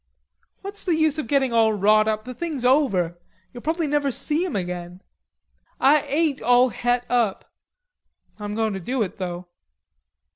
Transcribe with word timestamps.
"What's 0.63 0.83
the 0.83 0.95
use 0.97 1.19
of 1.19 1.27
getting 1.27 1.53
all 1.53 1.73
wrought 1.73 2.07
up. 2.07 2.25
The 2.25 2.33
thing's 2.33 2.65
over. 2.65 3.19
You'll 3.53 3.61
probably 3.61 3.85
never 3.85 4.09
see 4.09 4.43
him 4.43 4.55
again." 4.55 5.03
"Ah 5.79 6.01
ain't 6.07 6.41
all 6.41 6.69
het 6.69 7.05
up.... 7.07 7.45
Ah'm 8.39 8.55
goin' 8.55 8.73
to 8.73 8.79
do 8.79 9.03
it 9.03 9.19
though." 9.19 9.45